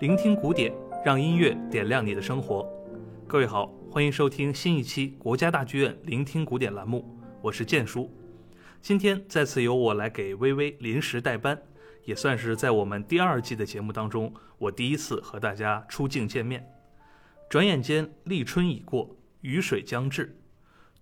[0.00, 0.72] 聆听古典，
[1.04, 2.64] 让音乐点亮你的生活。
[3.26, 8.08] 各位好，欢迎收听新一期国家大剧院聆听古典栏目，我是建叔。
[8.80, 11.60] 今天再次由我来给微微临时代班，
[12.04, 16.64] 也算是在我们第二季的节目当中，我第一次和大家出镜见面。
[17.50, 20.38] 转眼间，立春已过，雨水将至，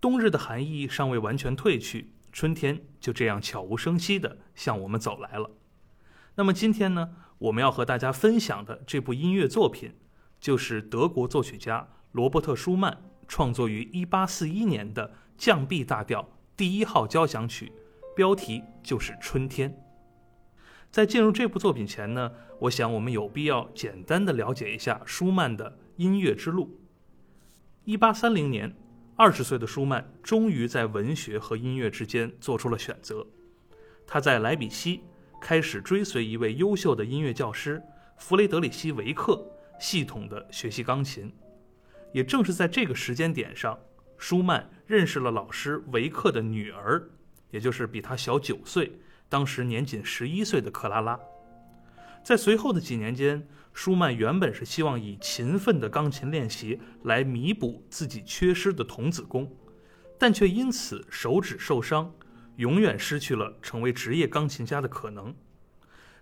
[0.00, 5.50] 冬日的寒意尚未完全褪去，春天就这样悄无声息地向我们走来了。
[6.34, 9.94] 那么今天呢，我们要和大家分享的这部音乐作品，
[10.40, 17.72] 就是德国作曲家罗伯特·舒曼创作于1841年的降 B 大调第一号交响曲，
[18.14, 19.70] 标题就是《春天》。
[20.91, 26.80] 在进入这部作品前呢，我想我们有必要简单的了解一下舒曼的音乐之路。
[27.84, 28.74] 1830年，
[29.14, 33.27] 二十岁的舒曼终于在文学和音乐之间做出了选择，
[34.06, 35.02] 他在莱比锡。
[35.47, 37.80] 开始追随一位优秀的音乐教师
[38.16, 39.47] 弗雷德里希·维克，
[39.78, 41.33] 系统的学习钢琴。
[42.12, 43.78] 也正是在这个时间点上，
[44.19, 47.00] 舒曼认识了老师维克的女儿，
[47.52, 51.17] 也就是比他小九岁、当时年仅十一岁的克拉拉。
[52.24, 59.56] 在随后的几年间，舒曼原本是希望以勤奋的钢琴练习来弥补自己缺失的童子功，
[60.19, 62.12] 但却因此手指受伤。
[62.56, 65.34] 永远失去了成为职业钢琴家的可能。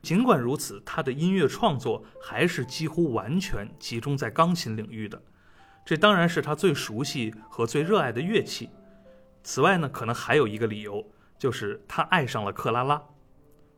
[0.02, 5.22] 尽管如此，他的音乐创作还是几乎完全集中在钢琴领域的。
[5.84, 8.68] 这当然是他最熟悉和最热爱的乐器。
[9.42, 13.02] 此外呢，可能还有一个理由，就是他爱上了克拉拉。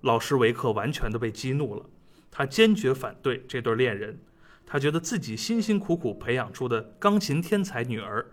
[0.03, 1.85] 老师维克完全的被激怒了，
[2.31, 4.19] 他坚决反对这对恋人。
[4.65, 8.27] 他觉得自己辛辛苦苦培养出的钢琴天才女儿，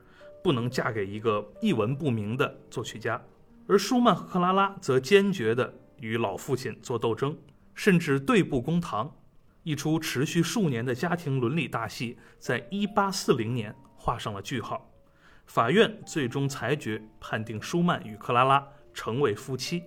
[0.43, 3.21] 不能嫁给一个一文不名的作曲家。
[3.67, 7.37] 而舒曼和克拉拉则坚决地与老父亲做斗争，
[7.73, 9.15] 甚至对簿公堂。
[9.63, 14.91] 一出持续数年的家庭伦理大戏，在1840年画上了句号。
[15.45, 19.83] 法院最终裁决判定舒曼与克拉拉成为夫妻，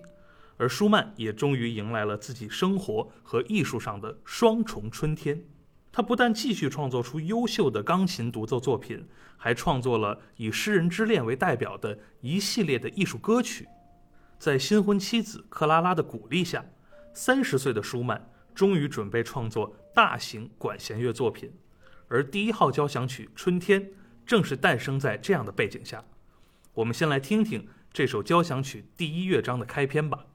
[0.57, 5.43] 而舒曼也终于迎来了自己生活和艺术上的双重春天。
[5.97, 9.03] 他不但继续创作出优秀的钢琴独奏作品，
[9.35, 13.67] 还创作了以诗人之恋为代表的一系列的艺术歌曲。
[14.37, 16.63] 在新婚妻子克拉拉的鼓励下，
[17.15, 21.51] 三十岁的舒曼终于准备创作大型管弦乐作品，
[22.07, 23.81] 而第一号交响曲《春天》
[24.23, 26.05] 正是诞生在这样的背景下。
[26.75, 30.27] 我们先来听听这首交响曲第一乐章的开篇吧。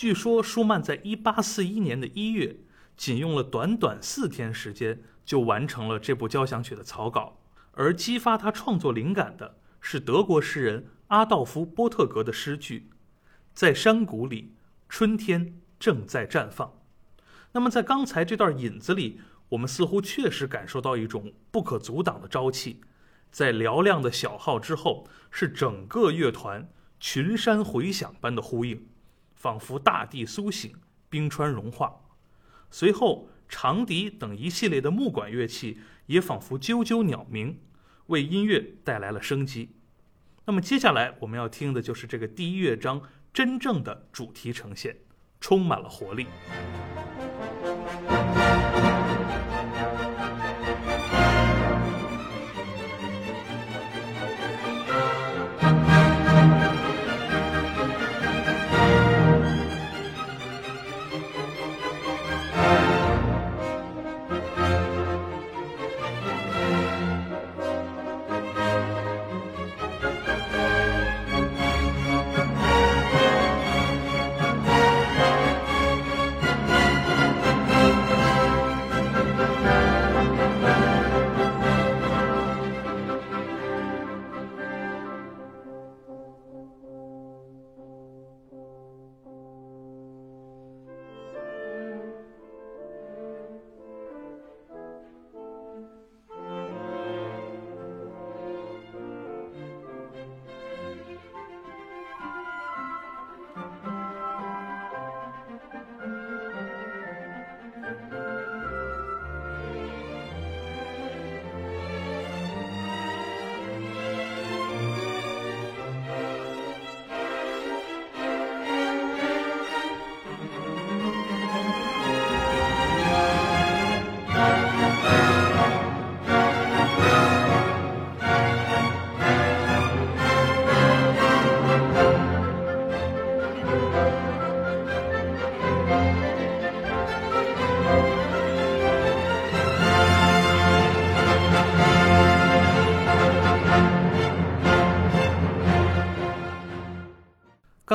[0.00, 2.56] 据说舒曼在1841年的一月，
[2.96, 7.42] 仅用了短短四天时间就完成了这部交响曲的草稿。
[7.72, 12.88] 而激发他创作灵感的是德国诗人阿道夫·波特格的诗句
[13.52, 14.54] ：“在山谷里，
[14.88, 16.80] 春天正在绽放。”
[17.52, 19.20] 那么，在刚才这段引子里，
[19.50, 22.80] 我们似乎确实感受到一种不可阻挡的朝气。
[23.30, 28.86] 在嘹亮的小号之后，是整个乐团群山回响般的呼应，
[29.40, 30.74] 仿佛大地苏醒，
[31.08, 32.02] 冰川融化。
[32.70, 37.58] 随后，长笛等一系列的木管乐器也仿佛啾啾鸟鸣，
[38.08, 39.76] 为音乐带来了生机。
[40.44, 43.00] 那么，接下来我们要听的就是这个第一乐章
[43.32, 44.98] 真正的主题呈现，
[45.40, 46.26] 充满了活力。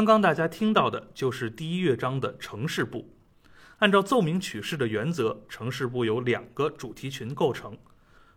[0.05, 3.15] 刚刚大家听到的就是第一乐章的城市部。
[3.79, 7.75] 按照奏鸣曲式的原则，城市部由两个主题群构成。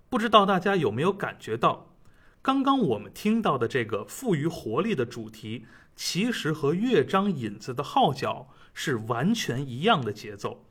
[0.08, 1.94] 不知道大家有没有感觉到，
[2.40, 10.64] 刚刚我们听到的这个富于活力的主题，其实和乐章引子的号角是完全一样的节奏，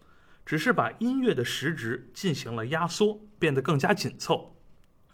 [0.44, 4.56] 只是把音乐的时值进行了压缩，变得更加紧凑。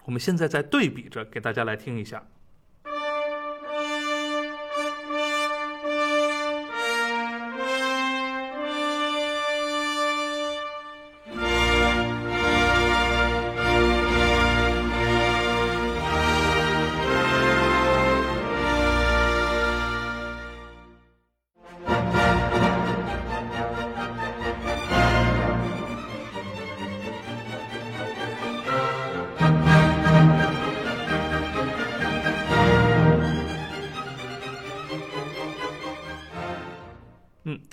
[0.05, 2.25] 我们现在在对比着给大家来听一下。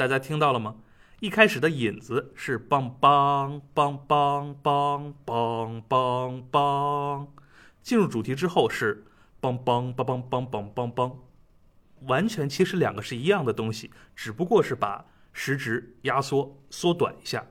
[0.00, 0.76] 大家听到了吗？
[1.18, 7.26] 一开始的引子是梆梆梆梆梆梆梆梆，
[7.82, 9.04] 进入主题之后是
[9.42, 11.16] 梆梆梆梆梆梆梆梆，
[12.06, 15.04] 完全其实两个是一样的东西，只不过是把
[15.34, 17.46] 时值压缩缩短一下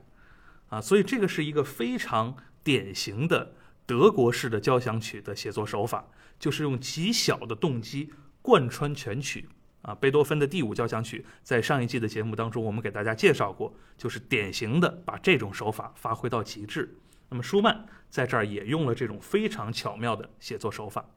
[0.70, 3.54] 啊，所以这个是一个非常典型的
[3.86, 6.08] 德国式的交响曲的写作手法，
[6.40, 9.48] 就是用极小的动机贯穿全曲。
[9.82, 16.98] 啊，贝多芬的第五交响曲在上一季的节目当中，我们给大家介绍过，就是典型的把这种手法发挥到极致。
[17.28, 21.08] 那么舒曼在这儿也用了这种非常巧妙的写作手法。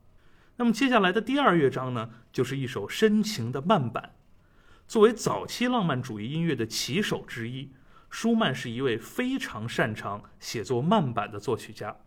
[0.55, 4.15] 那么接下来的第二乐章呢，就是一首深情的慢板。
[4.87, 7.71] 作为早期浪漫主义音乐的旗手之一，
[8.09, 11.97] 舒曼是一位非常擅长写作慢板的作曲家，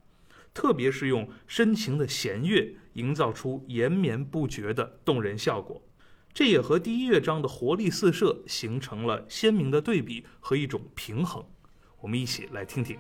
[0.55, 5.83] 特别是用深情的弦乐营造出延绵不绝的动人效果。
[6.37, 11.43] 这也和第一乐章的活力四射形成了鲜明的对比和一种平衡。
[12.03, 12.99] 我们一起来听听。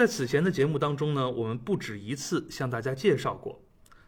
[0.00, 3.62] 在此前的节目当中呢，我们不止一次向大家介绍过，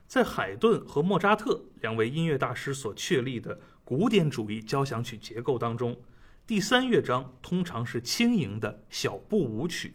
[0.06, 6.00] 在海顿和莫扎特两位音乐大师所确立的古典主义交响曲结构当中，
[6.46, 9.94] 第三乐章通常是轻盈的小步舞曲，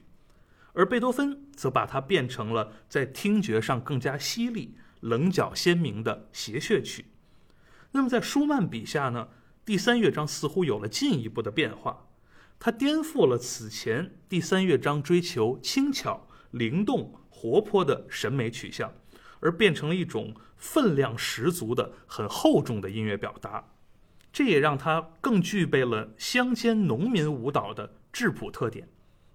[0.73, 7.05] 而贝多芬则把它变成了在听觉上更加犀利、棱角鲜明的谐谑曲。
[7.93, 9.29] 那么在舒曼笔下呢，
[9.65, 12.06] 第三乐章似乎有了进一步的变化，
[12.59, 18.91] 它颠覆了此前第三乐章追求轻巧、灵动、活泼的审美取向，
[19.39, 23.63] 而变成了一种分量十足的、很厚重的音乐表达。
[24.33, 28.89] 这也让它更具备了乡间农民舞蹈的质朴特点。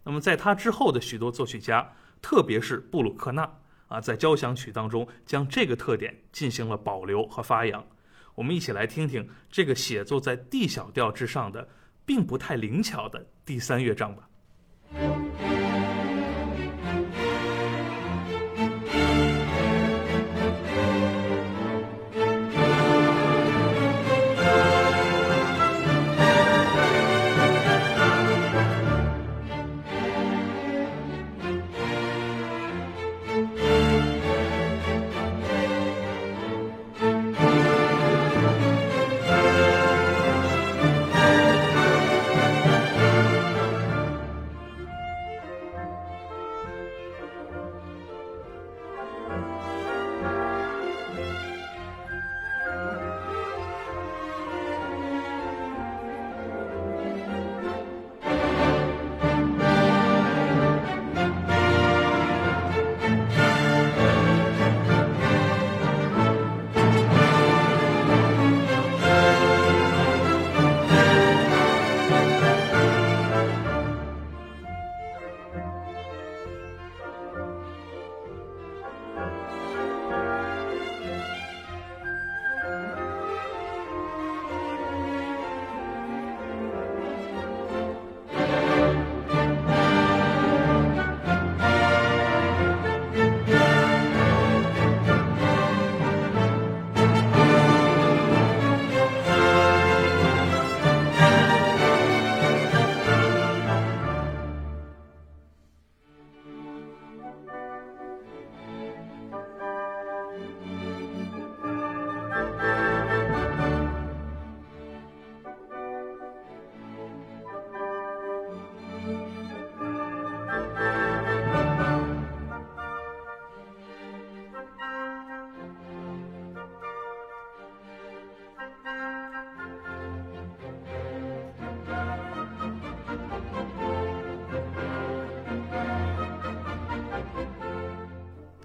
[0.04, 3.48] 那么在他之后的许多作曲家，特别是布鲁克纳
[3.86, 7.86] 啊，在交响曲当中将这个特点进行了保留和发扬。
[8.34, 11.68] 我们一起来听听这个写作在 D 小调之上的，
[12.04, 14.28] 并不太灵巧的第三乐章吧。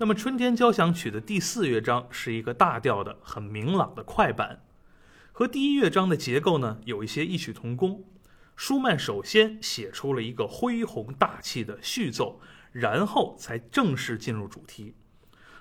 [0.08, 4.64] 那么，《春天交响曲》的第四乐章是一个大调的、很明朗的快板，
[5.34, 8.06] 和第一乐章的结构呢有一些异曲同工。
[8.56, 12.40] 舒曼首先写出了一个恢宏大气的序奏，
[12.72, 14.96] 然后才正式进入主题。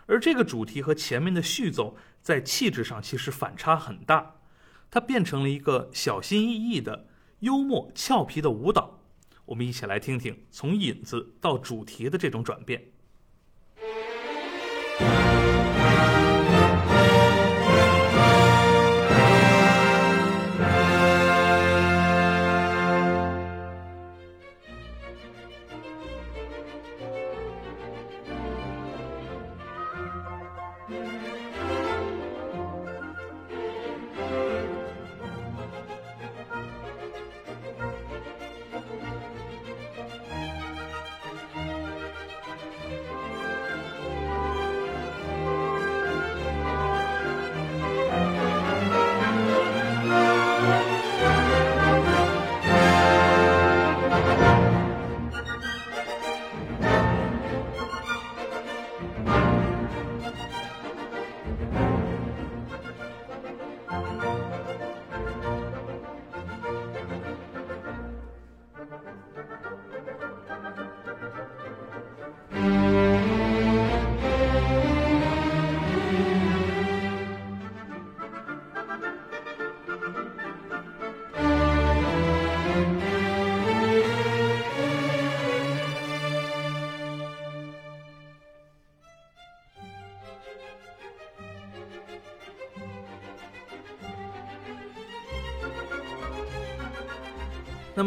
[0.06, 4.36] 而这个主题和前面的序奏在气质上其实反差很大，
[4.92, 7.08] 它变成了一个小心翼翼的、
[7.40, 9.00] 幽默俏皮的舞蹈。
[9.46, 12.92] 我们一起来听听从引子到主题的这种转变。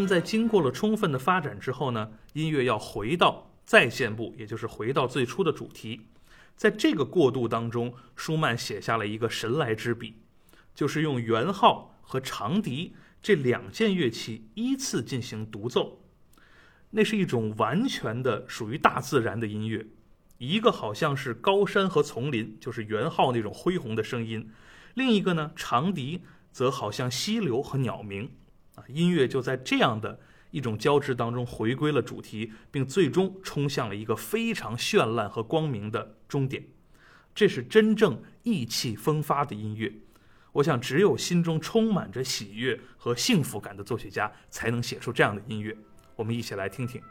[0.10, 6.08] 在经过了充分的发展之后呢，音乐要回到再现部，也就是回到最初的主题。
[6.56, 10.16] 在这个过渡当中，舒曼写下了一个神来之笔，
[10.74, 16.02] 就是用圆号和长笛这两件乐器依次进行独奏。
[16.90, 19.86] 那是一种完全的属于大自然的音乐，
[20.40, 24.50] 一个好像是高山和丛林，就是圆号那种恢宏的声音；
[24.96, 28.32] 另一个呢，长笛则好像溪流和鸟鸣。
[28.88, 30.20] 音乐就在这样的
[30.52, 36.66] 一种交织当中回归了主题，并最终冲向了一个非常绚烂和光明的终点。
[37.36, 39.94] 这是真正意气风发的音乐。
[40.54, 45.78] 我想，只有心中充满着喜悦和幸福感的作曲家，才能写出这样的音乐。
[46.16, 47.02] 我们一起来听听。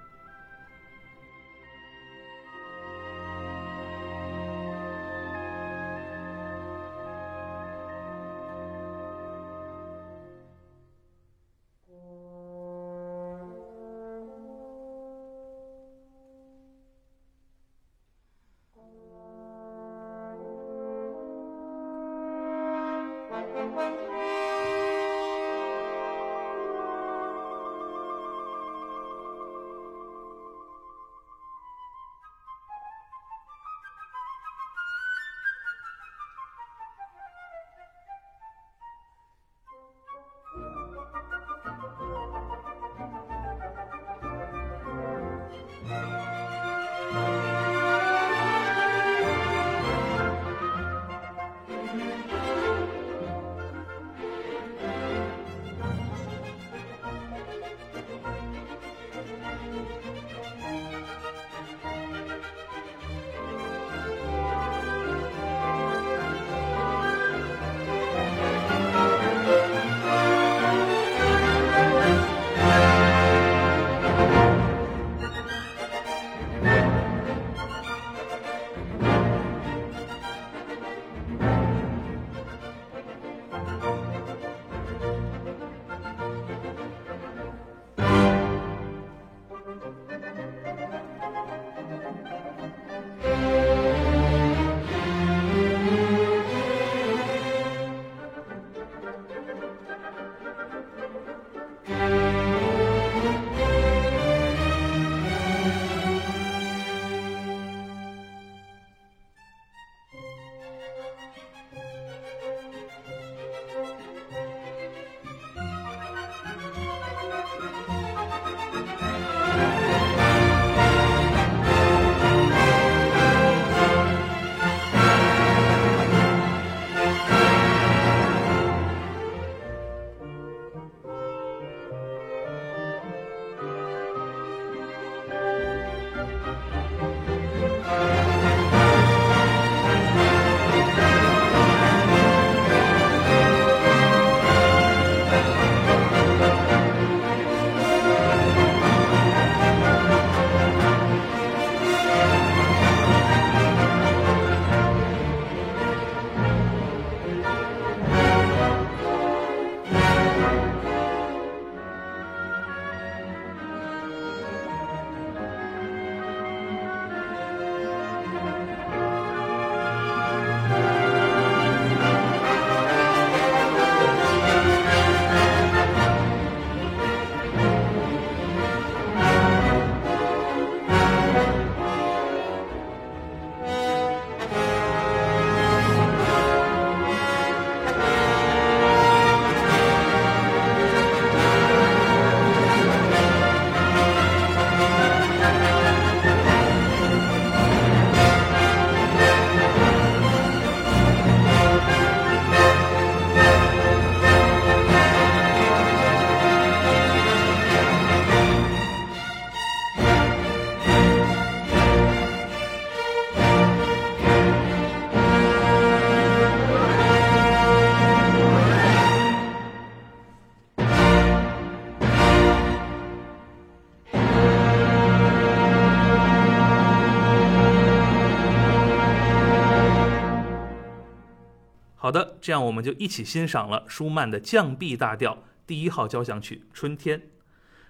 [232.48, 237.18] 这样我们就一起欣赏了舒曼的降 B 大调第一号交响曲《春天》。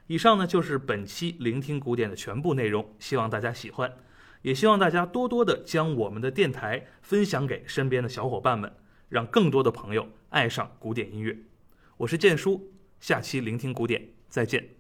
[0.09, 3.93] 以上呢就是本期聆听古典的全部内容，希望大家喜欢，
[4.43, 8.73] 也希望大家多多的将我们的电台分享给身边的小伙伴们，
[9.09, 11.39] 让更多的朋友爱上古典音乐。
[11.99, 14.78] 我是建叔，下期聆听古典再见。